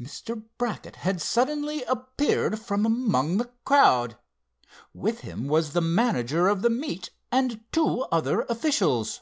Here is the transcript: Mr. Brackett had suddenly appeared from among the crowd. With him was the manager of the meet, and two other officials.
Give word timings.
Mr. 0.00 0.40
Brackett 0.56 0.94
had 0.94 1.20
suddenly 1.20 1.82
appeared 1.88 2.60
from 2.60 2.86
among 2.86 3.38
the 3.38 3.50
crowd. 3.64 4.16
With 4.94 5.22
him 5.22 5.48
was 5.48 5.72
the 5.72 5.80
manager 5.80 6.46
of 6.46 6.62
the 6.62 6.70
meet, 6.70 7.10
and 7.32 7.60
two 7.72 8.02
other 8.12 8.42
officials. 8.42 9.20